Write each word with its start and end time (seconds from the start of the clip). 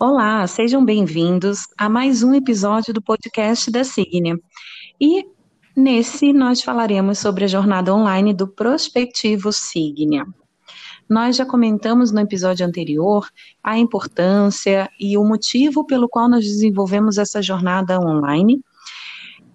Olá, 0.00 0.46
sejam 0.46 0.84
bem-vindos 0.84 1.66
a 1.76 1.88
mais 1.88 2.22
um 2.22 2.32
episódio 2.32 2.94
do 2.94 3.02
podcast 3.02 3.68
da 3.68 3.82
Signia. 3.82 4.38
E 5.00 5.26
nesse 5.76 6.32
nós 6.32 6.62
falaremos 6.62 7.18
sobre 7.18 7.44
a 7.44 7.48
jornada 7.48 7.92
online 7.92 8.32
do 8.32 8.46
Prospectivo 8.46 9.52
Signia. 9.52 10.24
Nós 11.10 11.34
já 11.34 11.44
comentamos 11.44 12.12
no 12.12 12.20
episódio 12.20 12.64
anterior 12.64 13.28
a 13.60 13.76
importância 13.76 14.88
e 15.00 15.18
o 15.18 15.24
motivo 15.24 15.84
pelo 15.84 16.08
qual 16.08 16.28
nós 16.28 16.44
desenvolvemos 16.44 17.18
essa 17.18 17.42
jornada 17.42 17.98
online. 17.98 18.60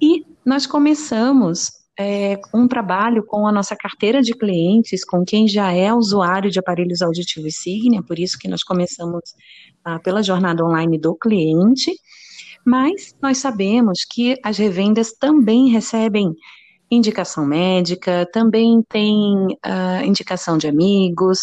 E 0.01 0.25
nós 0.45 0.67
começamos 0.67 1.71
é, 1.97 2.37
um 2.53 2.67
trabalho 2.67 3.23
com 3.23 3.47
a 3.47 3.51
nossa 3.51 3.77
carteira 3.77 4.21
de 4.21 4.33
clientes, 4.33 5.05
com 5.05 5.23
quem 5.23 5.47
já 5.47 5.71
é 5.71 5.93
usuário 5.93 6.51
de 6.51 6.59
aparelhos 6.59 7.01
auditivos 7.01 7.55
Signia, 7.55 8.03
por 8.03 8.19
isso 8.19 8.37
que 8.37 8.49
nós 8.49 8.61
começamos 8.61 9.21
ah, 9.83 9.99
pela 9.99 10.23
jornada 10.23 10.63
online 10.63 10.97
do 10.97 11.15
cliente, 11.15 11.91
mas 12.65 13.13
nós 13.21 13.39
sabemos 13.39 14.05
que 14.09 14.37
as 14.43 14.57
revendas 14.57 15.13
também 15.13 15.69
recebem 15.69 16.33
indicação 16.89 17.45
médica, 17.45 18.27
também 18.31 18.81
tem 18.87 19.47
uh, 19.47 20.05
indicação 20.05 20.57
de 20.57 20.67
amigos, 20.67 21.39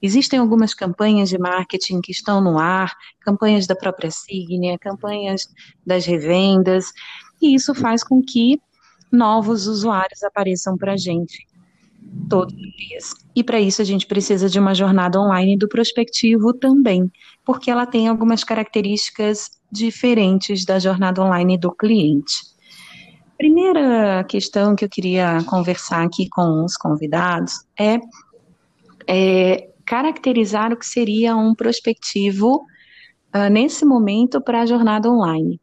existem 0.00 0.38
algumas 0.38 0.74
campanhas 0.74 1.28
de 1.28 1.38
marketing 1.38 2.00
que 2.00 2.12
estão 2.12 2.40
no 2.40 2.58
ar, 2.58 2.92
campanhas 3.20 3.66
da 3.66 3.74
própria 3.74 4.10
Signia, 4.10 4.78
campanhas 4.78 5.46
das 5.84 6.06
revendas, 6.06 6.86
e 7.40 7.54
isso 7.54 7.74
faz 7.74 8.02
com 8.04 8.22
que 8.22 8.60
novos 9.10 9.66
usuários 9.66 10.22
apareçam 10.22 10.76
para 10.76 10.92
a 10.92 10.96
gente 10.96 11.46
todos 12.28 12.54
os 12.54 12.76
dias. 12.76 13.10
E 13.34 13.42
para 13.42 13.60
isso 13.60 13.82
a 13.82 13.84
gente 13.84 14.06
precisa 14.06 14.48
de 14.48 14.58
uma 14.58 14.74
jornada 14.74 15.20
online 15.20 15.56
do 15.56 15.68
prospectivo 15.68 16.52
também, 16.52 17.10
porque 17.44 17.70
ela 17.70 17.86
tem 17.86 18.08
algumas 18.08 18.44
características 18.44 19.50
diferentes 19.70 20.64
da 20.64 20.78
jornada 20.78 21.22
online 21.22 21.58
do 21.58 21.70
cliente. 21.72 22.34
Primeira 23.36 24.24
questão 24.24 24.76
que 24.76 24.84
eu 24.84 24.88
queria 24.88 25.42
conversar 25.44 26.04
aqui 26.04 26.28
com 26.28 26.64
os 26.64 26.76
convidados 26.76 27.64
é, 27.78 27.98
é 29.08 29.68
caracterizar 29.84 30.72
o 30.72 30.76
que 30.76 30.86
seria 30.86 31.36
um 31.36 31.54
prospectivo 31.54 32.64
uh, 33.34 33.50
nesse 33.50 33.84
momento 33.84 34.40
para 34.40 34.62
a 34.62 34.66
jornada 34.66 35.10
online. 35.10 35.60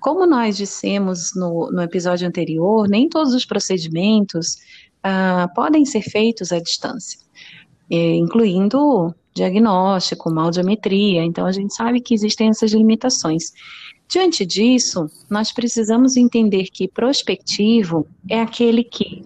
Como 0.00 0.26
nós 0.26 0.56
dissemos 0.56 1.30
no, 1.34 1.70
no 1.72 1.82
episódio 1.82 2.28
anterior, 2.28 2.88
nem 2.88 3.08
todos 3.08 3.32
os 3.32 3.44
procedimentos 3.44 4.56
uh, 5.04 5.52
podem 5.54 5.84
ser 5.84 6.02
feitos 6.02 6.52
à 6.52 6.58
distância, 6.58 7.18
incluindo 7.90 9.14
diagnóstico, 9.34 10.30
audiometria. 10.38 11.24
Então, 11.24 11.44
a 11.44 11.52
gente 11.52 11.74
sabe 11.74 12.00
que 12.00 12.14
existem 12.14 12.48
essas 12.48 12.72
limitações. 12.72 13.52
Diante 14.08 14.46
disso, 14.46 15.10
nós 15.28 15.50
precisamos 15.50 16.16
entender 16.16 16.68
que 16.72 16.86
prospectivo 16.86 18.06
é 18.28 18.40
aquele 18.40 18.84
que 18.84 19.22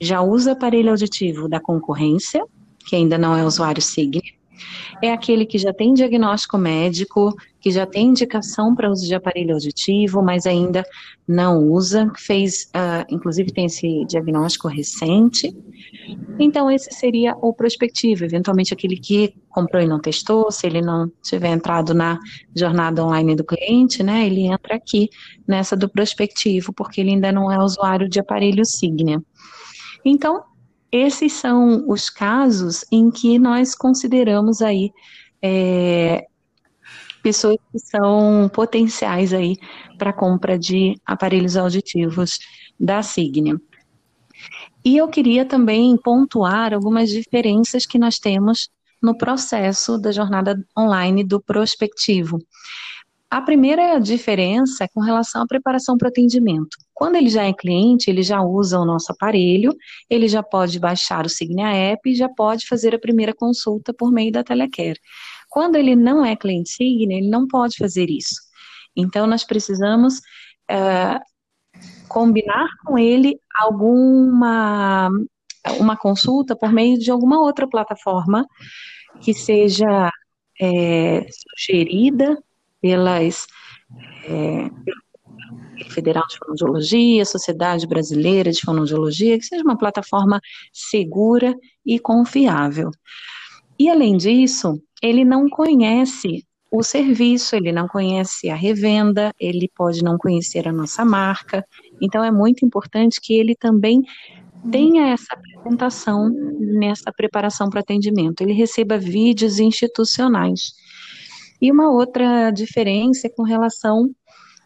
já 0.00 0.22
usa 0.22 0.52
aparelho 0.52 0.90
auditivo 0.90 1.48
da 1.48 1.58
concorrência, 1.58 2.44
que 2.86 2.94
ainda 2.94 3.18
não 3.18 3.36
é 3.36 3.44
usuário 3.44 3.82
Signia, 3.82 4.22
é 5.02 5.12
aquele 5.12 5.46
que 5.46 5.58
já 5.58 5.72
tem 5.72 5.94
diagnóstico 5.94 6.58
médico, 6.58 7.34
que 7.60 7.70
já 7.70 7.86
tem 7.86 8.08
indicação 8.08 8.74
para 8.74 8.90
uso 8.90 9.06
de 9.06 9.14
aparelho 9.14 9.54
auditivo, 9.54 10.22
mas 10.22 10.46
ainda 10.46 10.84
não 11.28 11.62
usa, 11.68 12.10
fez, 12.16 12.70
uh, 12.74 13.04
inclusive 13.08 13.52
tem 13.52 13.66
esse 13.66 14.04
diagnóstico 14.06 14.66
recente. 14.66 15.54
Então, 16.38 16.70
esse 16.70 16.92
seria 16.92 17.36
o 17.40 17.52
prospectivo, 17.52 18.24
eventualmente 18.24 18.72
aquele 18.72 18.96
que 18.96 19.34
comprou 19.48 19.82
e 19.82 19.86
não 19.86 20.00
testou, 20.00 20.50
se 20.50 20.66
ele 20.66 20.80
não 20.80 21.10
tiver 21.22 21.48
entrado 21.48 21.92
na 21.92 22.18
jornada 22.54 23.04
online 23.04 23.36
do 23.36 23.44
cliente, 23.44 24.02
né, 24.02 24.26
ele 24.26 24.46
entra 24.46 24.76
aqui 24.76 25.08
nessa 25.46 25.76
do 25.76 25.88
prospectivo, 25.88 26.72
porque 26.72 27.00
ele 27.00 27.10
ainda 27.10 27.30
não 27.30 27.52
é 27.52 27.62
usuário 27.62 28.08
de 28.08 28.18
aparelho 28.18 28.64
Signia. 28.64 29.22
Então, 30.04 30.42
esses 30.92 31.32
são 31.32 31.88
os 31.88 32.10
casos 32.10 32.84
em 32.90 33.10
que 33.10 33.38
nós 33.38 33.74
consideramos 33.74 34.60
aí 34.60 34.92
é, 35.42 36.26
pessoas 37.22 37.56
que 37.70 37.78
são 37.78 38.50
potenciais 38.52 39.32
aí 39.32 39.56
para 39.98 40.12
compra 40.12 40.58
de 40.58 40.94
aparelhos 41.04 41.56
auditivos 41.56 42.38
da 42.78 43.02
Signia. 43.02 43.60
E 44.84 44.96
eu 44.96 45.08
queria 45.08 45.44
também 45.44 45.96
pontuar 45.96 46.72
algumas 46.72 47.10
diferenças 47.10 47.84
que 47.84 47.98
nós 47.98 48.18
temos 48.18 48.70
no 49.02 49.16
processo 49.16 49.98
da 49.98 50.10
jornada 50.10 50.56
online 50.78 51.24
do 51.24 51.40
prospectivo. 51.40 52.38
A 53.30 53.40
primeira 53.40 53.98
diferença 53.98 54.84
é 54.84 54.88
com 54.88 55.00
relação 55.00 55.42
à 55.42 55.46
preparação 55.46 55.96
para 55.96 56.08
atendimento. 56.08 56.76
Quando 57.00 57.16
ele 57.16 57.30
já 57.30 57.44
é 57.44 57.52
cliente, 57.54 58.10
ele 58.10 58.22
já 58.22 58.42
usa 58.42 58.78
o 58.78 58.84
nosso 58.84 59.10
aparelho, 59.10 59.74
ele 60.10 60.28
já 60.28 60.42
pode 60.42 60.78
baixar 60.78 61.24
o 61.24 61.30
Signia 61.30 61.72
App 61.72 62.06
e 62.06 62.14
já 62.14 62.28
pode 62.28 62.66
fazer 62.68 62.94
a 62.94 62.98
primeira 62.98 63.32
consulta 63.32 63.94
por 63.94 64.12
meio 64.12 64.30
da 64.30 64.44
Telecare. 64.44 65.00
Quando 65.48 65.76
ele 65.76 65.96
não 65.96 66.22
é 66.22 66.36
cliente 66.36 66.68
Signia, 66.68 67.16
ele 67.16 67.30
não 67.30 67.48
pode 67.48 67.78
fazer 67.78 68.10
isso. 68.10 68.34
Então, 68.94 69.26
nós 69.26 69.44
precisamos 69.44 70.18
uh, 70.70 71.18
combinar 72.06 72.68
com 72.84 72.98
ele 72.98 73.40
alguma 73.58 75.08
uma 75.78 75.96
consulta 75.96 76.54
por 76.54 76.70
meio 76.70 76.98
de 76.98 77.10
alguma 77.10 77.40
outra 77.40 77.66
plataforma 77.66 78.44
que 79.22 79.32
seja 79.32 80.10
é, 80.60 81.26
sugerida 81.56 82.36
pelas 82.82 83.46
é, 84.26 84.70
Federal 85.88 86.26
de 86.28 86.38
Fonoaudiologia, 86.38 87.24
Sociedade 87.24 87.86
Brasileira 87.86 88.50
de 88.50 88.60
Fonoaudiologia, 88.60 89.38
que 89.38 89.44
seja 89.44 89.62
uma 89.62 89.78
plataforma 89.78 90.40
segura 90.72 91.54
e 91.84 91.98
confiável. 91.98 92.90
E 93.78 93.88
além 93.88 94.16
disso, 94.16 94.80
ele 95.02 95.24
não 95.24 95.48
conhece 95.48 96.44
o 96.70 96.82
serviço, 96.82 97.56
ele 97.56 97.72
não 97.72 97.88
conhece 97.88 98.48
a 98.48 98.54
revenda, 98.54 99.32
ele 99.40 99.68
pode 99.74 100.04
não 100.04 100.16
conhecer 100.16 100.68
a 100.68 100.72
nossa 100.72 101.04
marca. 101.04 101.64
Então 102.00 102.22
é 102.22 102.30
muito 102.30 102.64
importante 102.64 103.20
que 103.20 103.34
ele 103.34 103.56
também 103.56 104.02
tenha 104.70 105.08
essa 105.08 105.34
apresentação 105.34 106.30
nessa 106.58 107.12
preparação 107.12 107.68
para 107.70 107.80
atendimento, 107.80 108.42
ele 108.42 108.52
receba 108.52 108.98
vídeos 108.98 109.58
institucionais. 109.58 110.72
E 111.60 111.70
uma 111.70 111.90
outra 111.90 112.50
diferença 112.50 113.26
é 113.26 113.30
com 113.30 113.42
relação 113.42 114.10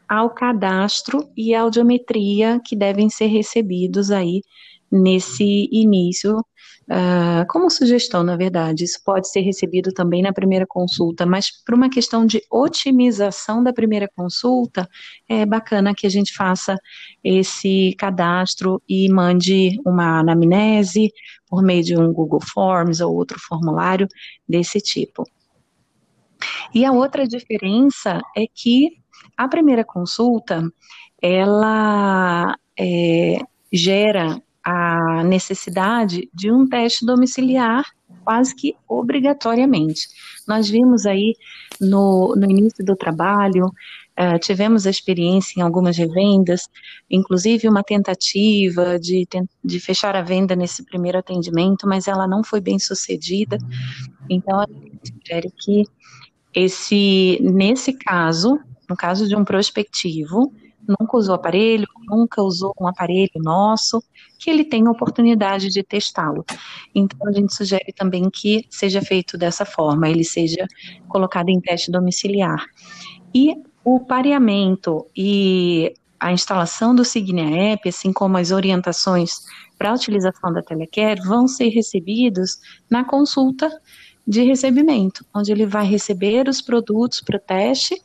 ao 0.09 0.31
cadastro 0.31 1.29
e 1.37 1.55
audiometria 1.55 2.61
que 2.65 2.77
devem 2.77 3.09
ser 3.09 3.27
recebidos 3.27 4.11
aí 4.11 4.43
nesse 4.91 5.69
início, 5.73 6.39
uh, 6.39 7.45
como 7.49 7.71
sugestão, 7.71 8.23
na 8.23 8.37
verdade, 8.37 8.85
isso 8.85 9.01
pode 9.05 9.29
ser 9.29 9.41
recebido 9.41 9.93
também 9.93 10.23
na 10.23 10.33
primeira 10.33 10.65
consulta, 10.69 11.27
mas 11.27 11.51
por 11.65 11.75
uma 11.75 11.91
questão 11.91 12.25
de 12.25 12.41
otimização 12.51 13.63
da 13.63 13.73
primeira 13.73 14.09
consulta, 14.15 14.89
é 15.29 15.45
bacana 15.45 15.95
que 15.95 16.07
a 16.07 16.11
gente 16.11 16.33
faça 16.33 16.77
esse 17.25 17.95
cadastro 17.99 18.81
e 18.89 19.09
mande 19.11 19.81
uma 19.85 20.21
anamnese 20.21 21.11
por 21.49 21.63
meio 21.63 21.83
de 21.83 21.97
um 21.97 22.13
Google 22.13 22.41
Forms 22.41 23.01
ou 23.01 23.15
outro 23.15 23.39
formulário 23.41 24.07
desse 24.49 24.81
tipo. 24.81 25.25
E 26.75 26.85
a 26.85 26.93
outra 26.93 27.27
diferença 27.27 28.21
é 28.37 28.47
que 28.53 29.04
a 29.37 29.49
primeira 29.49 29.85
consulta, 29.85 30.63
ela 31.21 32.55
é, 32.79 33.39
gera 33.73 34.41
a 34.65 35.23
necessidade 35.25 36.29
de 36.33 36.51
um 36.51 36.67
teste 36.67 37.05
domiciliar 37.05 37.85
quase 38.25 38.55
que 38.57 38.75
obrigatoriamente. 38.89 40.09
Nós 40.49 40.69
vimos 40.69 41.05
aí 41.05 41.35
no, 41.81 42.35
no 42.35 42.51
início 42.51 42.83
do 42.85 42.97
trabalho, 42.97 43.67
uh, 43.67 44.39
tivemos 44.41 44.87
a 44.87 44.91
experiência 44.91 45.61
em 45.61 45.63
algumas 45.63 45.97
revendas, 45.97 46.63
inclusive 47.11 47.69
uma 47.69 47.83
tentativa 47.83 48.99
de, 48.99 49.29
de 49.63 49.81
fechar 49.81 50.17
a 50.17 50.23
venda 50.23 50.57
nesse 50.57 50.85
primeiro 50.85 51.19
atendimento, 51.19 51.87
mas 51.87 52.09
ela 52.09 52.27
não 52.27 52.43
foi 52.43 52.61
bem 52.61 52.79
sucedida. 52.79 53.59
Então, 54.31 54.61
a 54.61 54.67
gente 54.67 55.13
sugere 55.13 55.53
que 55.59 55.85
esse, 56.55 57.39
nesse 57.43 57.93
caso, 57.93 58.59
no 58.89 58.97
caso 58.97 59.29
de 59.29 59.37
um 59.37 59.45
prospectivo, 59.45 60.53
nunca 60.87 61.17
usou 61.17 61.35
aparelho, 61.35 61.87
nunca 62.09 62.43
usou 62.43 62.73
um 62.81 62.87
aparelho 62.87 63.31
nosso, 63.37 64.03
que 64.39 64.51
ele 64.51 64.65
tenha 64.65 64.91
oportunidade 64.91 65.69
de 65.71 65.83
testá-lo. 65.83 66.45
Então, 66.95 67.27
a 67.27 67.33
gente 67.33 67.55
sugere 67.55 67.93
também 67.97 68.29
que 68.31 68.67
seja 68.71 69.01
feito 69.01 69.39
dessa 69.39 69.65
forma, 69.65 70.09
ele 70.09 70.25
seja 70.25 70.67
colocado 71.09 71.49
em 71.49 71.61
teste 71.61 71.91
domiciliar. 71.91 72.65
E 73.35 73.57
o 73.85 74.01
pareamento 74.01 75.07
e 75.17 75.95
a 76.21 76.33
instalação 76.33 76.95
do 76.95 77.05
Signia 77.05 77.73
App, 77.73 77.89
assim 77.89 78.13
como 78.13 78.39
as 78.39 78.51
orientações 78.51 79.33
para 79.77 79.91
a 79.91 79.95
utilização 79.95 80.53
da 80.53 80.63
Telecare, 80.63 81.21
vão 81.21 81.47
ser 81.47 81.69
recebidos 81.69 82.59
na 82.89 83.05
consulta 83.05 83.71
de 84.27 84.43
recebimento, 84.43 85.25
onde 85.35 85.53
ele 85.53 85.67
vai 85.67 85.85
receber 85.85 86.49
os 86.49 86.63
produtos 86.63 87.21
para 87.21 87.37
o 87.37 87.41
teste 87.41 88.01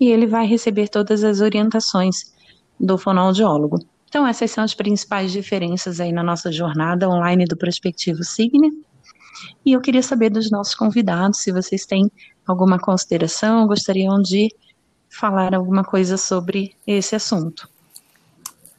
e 0.00 0.08
ele 0.08 0.26
vai 0.26 0.46
receber 0.46 0.88
todas 0.88 1.22
as 1.22 1.40
orientações 1.40 2.32
do 2.78 2.96
fonoaudiólogo. 2.96 3.78
Então, 4.08 4.26
essas 4.26 4.50
são 4.50 4.64
as 4.64 4.74
principais 4.74 5.30
diferenças 5.30 6.00
aí 6.00 6.10
na 6.10 6.22
nossa 6.22 6.50
jornada 6.50 7.08
online 7.08 7.44
do 7.44 7.56
Prospectivo 7.56 8.24
Signe. 8.24 8.72
E 9.64 9.72
eu 9.72 9.80
queria 9.80 10.02
saber 10.02 10.30
dos 10.30 10.50
nossos 10.50 10.74
convidados 10.74 11.40
se 11.40 11.52
vocês 11.52 11.84
têm 11.86 12.10
alguma 12.46 12.78
consideração, 12.78 13.66
gostariam 13.66 14.20
de 14.20 14.48
falar 15.08 15.54
alguma 15.54 15.84
coisa 15.84 16.16
sobre 16.16 16.74
esse 16.86 17.14
assunto. 17.14 17.68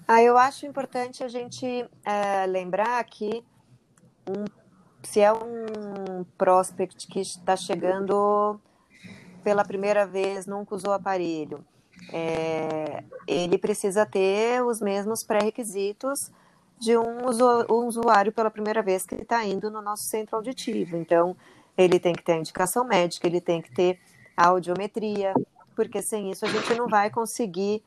Ah, 0.07 0.21
eu 0.21 0.37
acho 0.37 0.65
importante 0.65 1.23
a 1.23 1.27
gente 1.27 1.65
é, 2.03 2.45
lembrar 2.47 3.01
que 3.05 3.43
um, 4.27 4.43
se 5.03 5.21
é 5.21 5.31
um 5.31 6.25
prospect 6.37 7.07
que 7.07 7.21
está 7.21 7.55
chegando 7.55 8.59
pela 9.43 9.63
primeira 9.63 10.05
vez, 10.05 10.45
nunca 10.45 10.75
usou 10.75 10.93
aparelho, 10.93 11.65
é, 12.11 13.03
ele 13.27 13.57
precisa 13.57 14.05
ter 14.05 14.63
os 14.63 14.81
mesmos 14.81 15.23
pré-requisitos 15.23 16.31
de 16.79 16.97
um, 16.97 17.25
usuário 17.85 18.31
pela 18.31 18.49
primeira 18.49 18.81
vez 18.81 19.05
que 19.05 19.15
está 19.15 19.45
indo 19.45 19.69
no 19.69 19.81
nosso 19.81 20.03
centro 20.03 20.35
auditivo. 20.35 20.97
Então, 20.97 21.35
ele 21.77 21.99
tem 21.99 22.13
que 22.13 22.23
ter 22.23 22.33
a 22.33 22.37
indicação 22.37 22.83
médica, 22.83 23.27
ele 23.27 23.39
tem 23.39 23.61
que 23.61 23.71
ter 23.71 23.99
a 24.35 24.47
audiometria, 24.47 25.33
porque 25.75 26.01
sem 26.01 26.31
isso 26.31 26.45
a 26.45 26.49
gente 26.49 26.73
não 26.73 26.87
vai 26.87 27.09
conseguir 27.09 27.83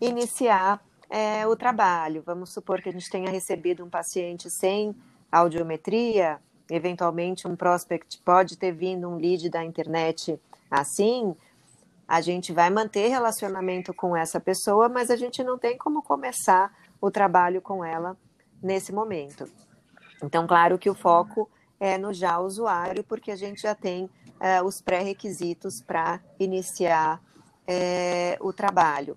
iniciar 0.00 0.84
é, 1.08 1.46
o 1.46 1.56
trabalho. 1.56 2.22
Vamos 2.24 2.52
supor 2.52 2.82
que 2.82 2.88
a 2.90 2.92
gente 2.92 3.08
tenha 3.08 3.30
recebido 3.30 3.84
um 3.84 3.88
paciente 3.88 4.50
sem 4.50 4.94
audiometria, 5.32 6.38
eventualmente 6.70 7.48
um 7.48 7.56
prospect 7.56 8.18
pode 8.24 8.56
ter 8.56 8.72
vindo 8.72 9.08
um 9.08 9.16
lead 9.16 9.48
da 9.48 9.64
internet 9.64 10.38
assim, 10.70 11.34
a 12.06 12.20
gente 12.20 12.52
vai 12.52 12.70
manter 12.70 13.08
relacionamento 13.08 13.94
com 13.94 14.16
essa 14.16 14.38
pessoa, 14.38 14.88
mas 14.88 15.10
a 15.10 15.16
gente 15.16 15.42
não 15.42 15.58
tem 15.58 15.76
como 15.78 16.02
começar 16.02 16.72
o 17.00 17.10
trabalho 17.10 17.62
com 17.62 17.84
ela 17.84 18.16
nesse 18.62 18.92
momento. 18.92 19.50
Então, 20.22 20.46
claro 20.46 20.78
que 20.78 20.88
o 20.88 20.94
foco 20.94 21.50
é 21.78 21.98
no 21.98 22.12
já 22.12 22.38
usuário, 22.38 23.04
porque 23.04 23.30
a 23.30 23.36
gente 23.36 23.62
já 23.62 23.74
tem 23.74 24.08
é, 24.40 24.62
os 24.62 24.80
pré-requisitos 24.80 25.82
para 25.82 26.20
iniciar 26.38 27.20
é, 27.66 28.38
o 28.40 28.52
trabalho. 28.52 29.16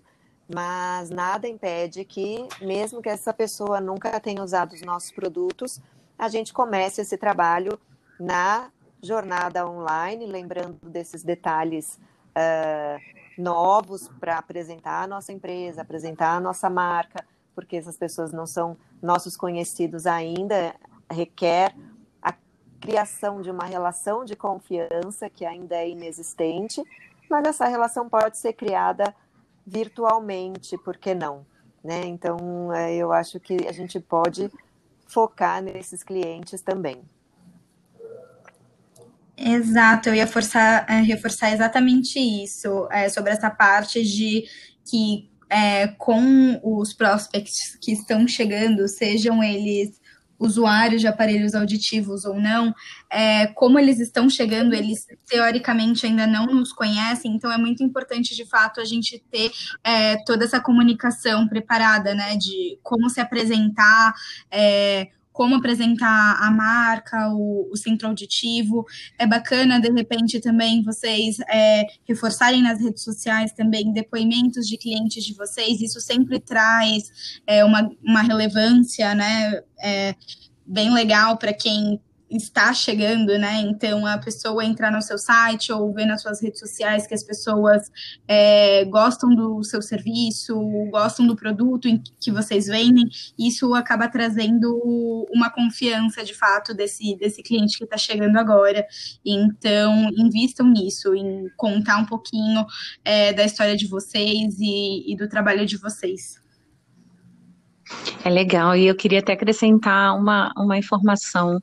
Mas 0.54 1.10
nada 1.10 1.48
impede 1.48 2.06
que, 2.06 2.48
mesmo 2.62 3.02
que 3.02 3.10
essa 3.10 3.34
pessoa 3.34 3.82
nunca 3.82 4.18
tenha 4.20 4.42
usado 4.42 4.74
os 4.74 4.82
nossos 4.82 5.12
produtos, 5.12 5.82
a 6.18 6.30
gente 6.30 6.54
comece 6.54 7.02
esse 7.02 7.18
trabalho 7.18 7.78
na 8.20 8.72
jornada 9.02 9.68
online, 9.68 10.26
lembrando 10.26 10.78
desses 10.90 11.24
detalhes 11.24 12.00
uh, 12.36 13.18
novos 13.38 14.10
para 14.20 14.38
apresentar 14.38 15.04
a 15.04 15.08
nossa 15.08 15.32
empresa, 15.32 15.82
apresentar 15.82 16.36
a 16.36 16.40
nossa 16.40 16.70
marca, 16.70 17.26
porque 17.54 17.78
essas 17.78 17.98
pessoas 17.98 18.32
não 18.32 18.46
são 18.46 18.78
nossos 19.02 19.36
conhecidos 19.38 20.06
ainda, 20.06 20.76
requer 21.10 21.76
a 22.22 22.34
criação 22.80 23.42
de 23.42 23.52
uma 23.52 23.66
relação 23.66 24.26
de 24.26 24.36
confiança 24.36 25.30
que 25.30 25.46
ainda 25.46 25.76
é 25.76 25.90
inexistente, 25.90 26.84
mas 27.30 27.48
essa 27.48 27.66
relação 27.66 28.10
pode 28.10 28.38
ser 28.38 28.54
criada 28.54 29.14
virtualmente, 29.66 30.78
por 30.78 30.98
que 30.98 31.14
não? 31.14 31.46
Né? 31.84 32.06
Então, 32.06 32.74
é, 32.74 32.96
eu 32.96 33.12
acho 33.12 33.40
que 33.40 33.68
a 33.68 33.72
gente 33.72 34.00
pode 34.00 34.50
focar 35.08 35.62
nesses 35.62 36.04
clientes 36.04 36.62
também. 36.62 37.04
Exato, 39.50 40.10
eu 40.10 40.16
ia 40.16 40.28
forçar, 40.28 40.86
é, 40.90 41.00
reforçar 41.00 41.54
exatamente 41.54 42.20
isso, 42.20 42.86
é, 42.92 43.08
sobre 43.08 43.32
essa 43.32 43.50
parte 43.50 44.04
de 44.04 44.44
que 44.86 45.30
é, 45.50 45.88
com 45.88 46.60
os 46.62 46.92
prospects 46.92 47.78
que 47.82 47.94
estão 47.94 48.28
chegando, 48.28 48.86
sejam 48.90 49.42
eles 49.42 50.02
usuários 50.40 51.02
de 51.02 51.08
aparelhos 51.08 51.56
auditivos 51.56 52.26
ou 52.26 52.40
não, 52.40 52.74
é, 53.10 53.48
como 53.48 53.80
eles 53.80 54.00
estão 54.00 54.30
chegando, 54.30 54.74
eles 54.74 55.08
teoricamente 55.26 56.06
ainda 56.06 56.28
não 56.28 56.46
nos 56.48 56.74
conhecem, 56.74 57.34
então 57.34 57.52
é 57.52 57.58
muito 57.58 57.82
importante 57.82 58.36
de 58.36 58.46
fato 58.46 58.82
a 58.82 58.86
gente 58.86 59.24
ter 59.32 59.50
é, 59.84 60.18
toda 60.26 60.44
essa 60.44 60.60
comunicação 60.60 61.48
preparada, 61.48 62.14
né, 62.14 62.36
de 62.36 62.78
como 62.84 63.10
se 63.10 63.20
apresentar, 63.20 64.14
é, 64.52 65.08
como 65.38 65.54
apresentar 65.54 66.40
a 66.42 66.50
marca, 66.50 67.30
o, 67.30 67.70
o, 67.72 67.78
centro 67.78 68.08
auditivo. 68.08 68.84
É 69.20 69.28
bacana, 69.28 69.80
de 69.80 69.92
repente, 69.92 70.40
também 70.40 70.82
vocês 70.82 71.38
é, 71.48 71.86
reforçarem 72.08 72.64
nas 72.64 72.82
redes 72.82 73.04
sociais 73.04 73.52
também 73.52 73.94
depoimentos 73.94 74.68
de 74.68 74.78
clientes 74.78 75.24
de 75.24 75.36
vocês. 75.36 75.80
Isso 75.80 76.02
sempre 76.02 76.40
traz 76.40 77.40
é, 77.46 77.64
uma, 77.64 77.88
uma 78.04 78.24
relevância, 78.24 79.14
né? 79.14 79.62
É, 79.80 80.16
bem 80.66 80.92
legal 80.92 81.38
para 81.38 81.54
quem 81.54 82.02
está 82.30 82.74
chegando, 82.74 83.38
né? 83.38 83.62
Então 83.62 84.06
a 84.06 84.18
pessoa 84.18 84.66
entrar 84.66 84.92
no 84.92 85.02
seu 85.02 85.18
site 85.18 85.72
ou 85.72 85.94
ver 85.94 86.06
nas 86.06 86.22
suas 86.22 86.42
redes 86.42 86.60
sociais 86.60 87.08
que 87.08 87.14
as 87.14 87.24
pessoas 87.24 87.90
é, 88.28 88.84
gostam 88.86 89.34
do 89.34 89.64
seu 89.64 89.82
serviço, 89.82 90.56
gostam 90.92 91.26
do 91.26 91.36
produto 91.36 91.88
que 92.20 92.32
vocês 92.32 92.68
vendem, 92.68 93.06
isso 93.38 93.74
acaba 93.74 94.10
trazendo 94.10 95.26
uma 95.34 95.50
confiança 95.50 96.24
de 96.24 96.34
fato 96.34 96.74
desse, 96.74 97.16
desse 97.16 97.42
cliente 97.42 97.78
que 97.78 97.84
está 97.84 97.98
chegando 97.98 98.38
agora. 98.38 98.86
Então, 99.26 100.10
invistam 100.18 100.68
nisso, 100.68 101.16
em 101.16 101.50
contar 101.56 101.98
um 101.98 102.06
pouquinho 102.06 102.66
é, 103.04 103.34
da 103.34 103.46
história 103.46 103.76
de 103.76 103.88
vocês 103.88 104.60
e, 104.60 105.12
e 105.12 105.16
do 105.16 105.28
trabalho 105.30 105.66
de 105.66 105.78
vocês. 105.78 106.46
É 108.24 108.30
legal, 108.30 108.76
e 108.76 108.86
eu 108.86 108.96
queria 108.96 109.20
até 109.20 109.34
acrescentar 109.34 110.18
uma, 110.18 110.52
uma 110.58 110.78
informação 110.78 111.62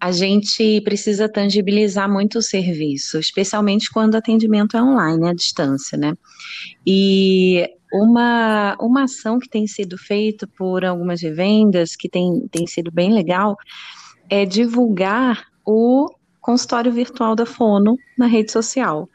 a 0.00 0.12
gente 0.12 0.80
precisa 0.82 1.28
tangibilizar 1.28 2.10
muito 2.10 2.38
o 2.38 2.42
serviço, 2.42 3.18
especialmente 3.18 3.90
quando 3.90 4.14
o 4.14 4.18
atendimento 4.18 4.76
é 4.76 4.82
online, 4.82 5.28
à 5.28 5.32
distância, 5.32 5.96
né? 5.96 6.14
E 6.86 7.68
uma, 7.92 8.76
uma 8.80 9.04
ação 9.04 9.38
que 9.38 9.48
tem 9.48 9.66
sido 9.66 9.96
feita 9.96 10.46
por 10.46 10.84
algumas 10.84 11.22
revendas, 11.22 11.96
que 11.96 12.08
tem, 12.08 12.46
tem 12.50 12.66
sido 12.66 12.90
bem 12.90 13.12
legal, 13.12 13.56
é 14.28 14.44
divulgar 14.44 15.46
o 15.64 16.08
consultório 16.40 16.92
virtual 16.92 17.34
da 17.34 17.46
Fono 17.46 17.96
na 18.18 18.26
rede 18.26 18.52
social. 18.52 19.08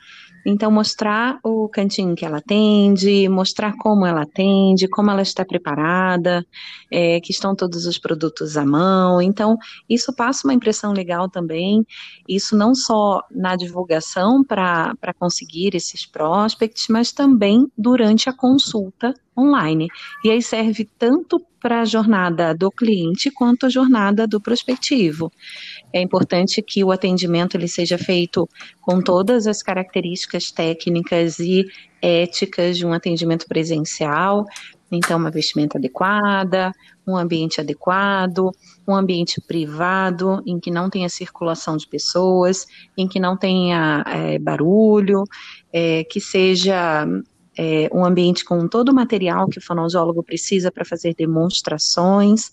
Então, 0.46 0.72
mostrar 0.72 1.40
o 1.44 1.70
cantinho 1.70 2.16
que 2.16 2.26
ela 2.26 2.38
atende, 2.38 3.28
mostrar 3.30 3.74
como 3.78 4.06
ela 4.06 4.24
atende, 4.24 4.88
como 4.88 5.12
ela 5.12 5.22
está 5.22 5.46
preparada, 5.46 6.46
é, 6.92 7.20
que 7.20 7.32
estão 7.32 7.56
todos 7.56 7.86
os 7.86 7.98
produtos 7.98 8.58
à 8.58 8.66
mão. 8.66 9.22
Então, 9.22 9.58
isso 9.90 10.14
passa 10.16 10.48
uma 10.48 10.54
impressão 10.54 10.94
legal 10.94 11.30
também. 11.30 11.86
Isso 12.28 12.56
não 12.56 12.74
só 12.74 13.22
na 13.30 13.56
divulgação 13.56 14.44
para 14.44 15.14
conseguir 15.20 15.76
esses 15.76 16.06
prospects, 16.06 16.86
mas 16.90 17.12
também 17.12 17.68
durante 17.78 18.30
a 18.30 18.34
consulta 18.34 19.14
online. 19.38 19.88
E 20.24 20.30
aí 20.30 20.42
serve 20.42 20.88
tanto 20.98 21.40
para 21.60 21.82
a 21.82 21.86
jornada 21.86 22.56
do 22.56 22.72
cliente 22.72 23.30
quanto 23.30 23.68
a 23.68 23.70
jornada 23.70 24.26
do 24.28 24.42
prospectivo. 24.42 25.32
É 25.94 26.02
importante 26.02 26.62
que 26.62 26.84
o 26.84 26.92
atendimento 26.92 27.56
ele 27.56 27.68
seja 27.68 27.98
feito 27.98 28.50
com 28.82 29.00
todas 29.00 29.46
as 29.46 29.62
características 29.62 30.52
técnicas 30.52 31.40
e 31.40 31.66
éticas 32.02 32.78
de 32.78 32.86
um 32.86 32.94
atendimento 32.94 33.46
presencial, 33.48 34.46
então 34.92 35.20
uma 35.20 35.30
vestimenta 35.30 35.78
adequada, 35.78 36.72
um 37.08 37.16
ambiente 37.16 37.62
adequado, 37.62 38.52
um 38.88 38.96
ambiente 38.96 39.40
privado 39.40 40.42
em 40.46 40.60
que 40.60 40.72
não 40.72 40.90
tenha 40.90 41.08
circulação 41.10 41.78
de 41.78 41.88
pessoas, 41.88 42.66
em 42.98 43.08
que 43.08 43.20
não 43.20 43.38
tenha 43.38 44.04
é, 44.08 44.40
barulho, 44.40 45.24
é, 45.72 46.04
que 46.04 46.20
seja 46.20 47.06
é, 47.58 47.90
um 47.94 48.06
ambiente 48.06 48.46
com 48.46 48.68
todo 48.68 48.90
o 48.90 48.96
material 48.96 49.48
que 49.48 49.60
o 49.60 49.62
fonoaudiólogo 49.62 50.24
precisa 50.24 50.72
para 50.72 50.86
fazer 50.86 51.14
demonstrações. 51.16 52.50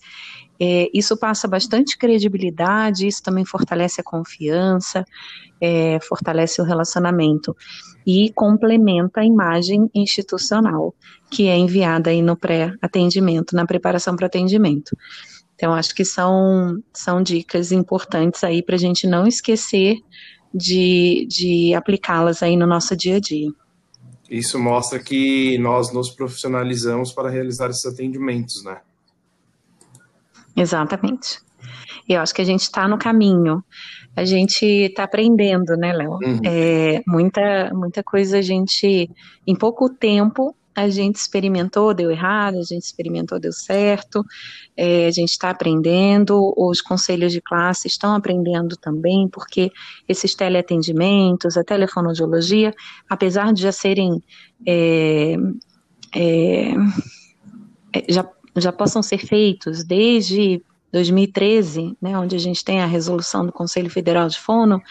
É, 0.59 0.89
isso 0.93 1.15
passa 1.15 1.47
bastante 1.47 1.97
credibilidade, 1.97 3.07
isso 3.07 3.23
também 3.23 3.45
fortalece 3.45 4.01
a 4.01 4.03
confiança, 4.03 5.05
é, 5.61 5.99
fortalece 6.01 6.61
o 6.61 6.65
relacionamento 6.65 7.55
e 8.05 8.31
complementa 8.33 9.21
a 9.21 9.25
imagem 9.25 9.89
institucional 9.95 10.93
que 11.29 11.47
é 11.47 11.55
enviada 11.55 12.09
aí 12.09 12.21
no 12.21 12.35
pré-atendimento, 12.35 13.55
na 13.55 13.65
preparação 13.65 14.15
para 14.15 14.25
atendimento. 14.25 14.97
Então, 15.53 15.73
acho 15.73 15.93
que 15.93 16.03
são, 16.03 16.81
são 16.93 17.21
dicas 17.21 17.71
importantes 17.71 18.43
aí 18.43 18.63
para 18.63 18.75
a 18.75 18.79
gente 18.79 19.05
não 19.05 19.27
esquecer 19.27 19.97
de, 20.53 21.27
de 21.29 21.73
aplicá-las 21.73 22.41
aí 22.41 22.57
no 22.57 22.65
nosso 22.65 22.95
dia 22.95 23.17
a 23.17 23.19
dia. 23.19 23.49
Isso 24.29 24.59
mostra 24.59 24.99
que 24.99 25.57
nós 25.57 25.91
nos 25.91 26.11
profissionalizamos 26.11 27.11
para 27.11 27.29
realizar 27.29 27.69
esses 27.69 27.85
atendimentos, 27.85 28.63
né? 28.63 28.79
Exatamente. 30.55 31.39
Eu 32.07 32.21
acho 32.21 32.33
que 32.33 32.41
a 32.41 32.45
gente 32.45 32.61
está 32.61 32.87
no 32.87 32.97
caminho. 32.97 33.63
a 34.15 34.25
gente 34.25 34.65
está 34.65 35.03
aprendendo, 35.03 35.77
né, 35.77 35.93
Léo? 35.93 36.13
Uhum. 36.21 36.39
É, 36.43 37.01
muita, 37.07 37.71
muita 37.73 38.03
coisa 38.03 38.39
a 38.39 38.41
gente, 38.41 39.09
em 39.47 39.55
pouco 39.55 39.89
tempo, 39.89 40.55
a 40.79 40.89
gente 40.89 41.15
experimentou, 41.15 41.93
deu 41.93 42.11
errado, 42.11 42.57
a 42.57 42.63
gente 42.63 42.83
experimentou, 42.83 43.39
deu 43.39 43.51
certo, 43.51 44.25
é, 44.75 45.07
a 45.07 45.11
gente 45.11 45.31
está 45.31 45.49
aprendendo, 45.49 46.53
os 46.57 46.81
conselhos 46.81 47.31
de 47.31 47.41
classe 47.41 47.87
estão 47.87 48.15
aprendendo 48.15 48.75
também, 48.77 49.27
porque 49.27 49.71
esses 50.07 50.33
teleatendimentos, 50.35 51.57
a 51.57 51.63
telefonoaudiologia, 51.63 52.73
apesar 53.09 53.53
de 53.53 53.61
já 53.61 53.71
serem. 53.71 54.23
É, 54.65 55.35
é, 56.15 56.71
é 57.93 58.05
já, 58.07 58.27
já 58.55 58.71
possam 58.71 59.01
ser 59.01 59.19
feitos 59.19 59.83
desde 59.83 60.61
2013, 60.91 61.95
né, 62.01 62.17
onde 62.17 62.35
a 62.35 62.39
gente 62.39 62.63
tem 62.63 62.81
a 62.81 62.85
resolução 62.85 63.45
do 63.45 63.51
Conselho 63.51 63.89
Federal 63.89 64.27
de 64.27 64.39
Fono, 64.39 64.81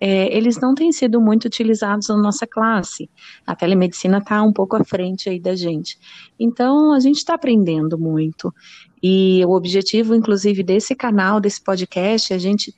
é, 0.00 0.36
eles 0.36 0.60
não 0.60 0.74
têm 0.74 0.92
sido 0.92 1.20
muito 1.20 1.46
utilizados 1.46 2.08
na 2.08 2.16
nossa 2.16 2.46
classe. 2.46 3.10
A 3.46 3.54
telemedicina 3.54 4.18
está 4.18 4.42
um 4.42 4.52
pouco 4.52 4.76
à 4.76 4.84
frente 4.84 5.28
aí 5.28 5.40
da 5.40 5.56
gente. 5.56 5.98
Então, 6.38 6.92
a 6.92 7.00
gente 7.00 7.16
está 7.16 7.34
aprendendo 7.34 7.98
muito. 7.98 8.54
E 9.02 9.44
o 9.44 9.50
objetivo, 9.50 10.14
inclusive, 10.14 10.62
desse 10.62 10.94
canal, 10.94 11.40
desse 11.40 11.62
podcast, 11.62 12.32
é 12.32 12.36
a 12.36 12.38
gente 12.38 12.72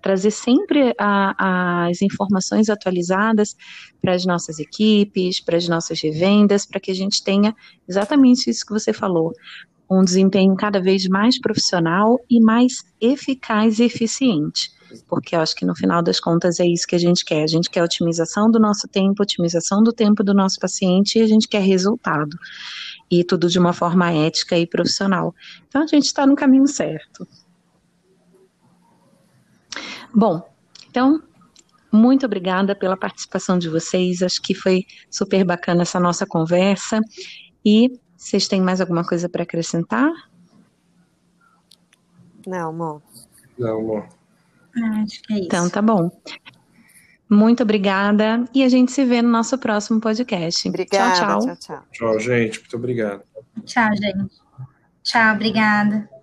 trazer 0.00 0.30
sempre 0.30 0.94
a, 0.98 1.86
as 1.88 2.00
informações 2.00 2.70
atualizadas 2.70 3.54
para 4.00 4.14
as 4.14 4.24
nossas 4.24 4.58
equipes, 4.58 5.40
para 5.40 5.56
as 5.56 5.68
nossas 5.68 6.00
revendas, 6.00 6.64
para 6.64 6.80
que 6.80 6.90
a 6.90 6.94
gente 6.94 7.22
tenha 7.22 7.54
exatamente 7.86 8.48
isso 8.48 8.64
que 8.64 8.72
você 8.72 8.92
falou, 8.92 9.32
um 9.90 10.02
desempenho 10.02 10.54
cada 10.56 10.80
vez 10.80 11.06
mais 11.06 11.38
profissional 11.38 12.18
e 12.30 12.40
mais 12.40 12.82
eficaz 13.00 13.78
e 13.78 13.84
eficiente. 13.84 14.70
Porque 15.06 15.34
eu 15.34 15.40
acho 15.40 15.54
que 15.54 15.64
no 15.64 15.74
final 15.74 16.02
das 16.02 16.20
contas 16.20 16.60
é 16.60 16.66
isso 16.66 16.86
que 16.86 16.94
a 16.94 16.98
gente 16.98 17.24
quer. 17.24 17.42
A 17.42 17.46
gente 17.46 17.70
quer 17.70 17.82
otimização 17.82 18.50
do 18.50 18.58
nosso 18.58 18.88
tempo, 18.88 19.22
otimização 19.22 19.82
do 19.82 19.92
tempo 19.92 20.22
do 20.22 20.34
nosso 20.34 20.58
paciente 20.58 21.18
e 21.18 21.22
a 21.22 21.26
gente 21.26 21.48
quer 21.48 21.62
resultado. 21.62 22.36
E 23.10 23.24
tudo 23.24 23.48
de 23.48 23.58
uma 23.58 23.72
forma 23.72 24.10
ética 24.12 24.56
e 24.56 24.66
profissional. 24.66 25.34
Então 25.68 25.82
a 25.82 25.86
gente 25.86 26.04
está 26.04 26.26
no 26.26 26.36
caminho 26.36 26.66
certo. 26.66 27.26
Bom, 30.14 30.42
então 30.88 31.22
muito 31.92 32.26
obrigada 32.26 32.74
pela 32.74 32.96
participação 32.96 33.58
de 33.58 33.68
vocês. 33.68 34.22
Acho 34.22 34.40
que 34.42 34.54
foi 34.54 34.84
super 35.10 35.44
bacana 35.44 35.82
essa 35.82 35.98
nossa 35.98 36.26
conversa. 36.26 37.00
E 37.64 37.98
vocês 38.16 38.48
têm 38.48 38.60
mais 38.60 38.80
alguma 38.80 39.04
coisa 39.04 39.28
para 39.28 39.42
acrescentar? 39.42 40.10
Não, 42.46 42.70
amor. 42.70 43.02
Não, 43.58 43.78
amor. 43.78 44.17
Ah, 44.82 45.02
acho 45.02 45.22
que 45.22 45.32
é 45.32 45.36
isso. 45.36 45.46
Então 45.46 45.68
tá 45.68 45.82
bom. 45.82 46.10
Muito 47.30 47.62
obrigada 47.62 48.44
e 48.54 48.62
a 48.62 48.68
gente 48.68 48.90
se 48.90 49.04
vê 49.04 49.20
no 49.20 49.28
nosso 49.28 49.58
próximo 49.58 50.00
podcast. 50.00 50.66
Obrigada, 50.66 51.14
tchau, 51.14 51.40
tchau. 51.40 51.56
Tchau, 51.56 51.82
tchau 51.92 52.20
gente. 52.20 52.58
Muito 52.60 52.76
obrigado. 52.76 53.22
Tchau, 53.66 53.90
gente. 53.96 54.34
Tchau, 55.02 55.34
obrigada. 55.34 56.17